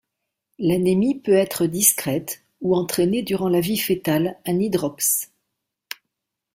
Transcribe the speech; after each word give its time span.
L'anémie 0.57 1.19
peut 1.19 1.31
être 1.35 1.67
discrète 1.67 2.43
ou 2.59 2.75
entraîner 2.75 3.21
durant 3.21 3.49
la 3.49 3.61
vie 3.61 3.77
fœtale 3.77 4.35
un 4.47 4.59
hydrops. 4.59 5.29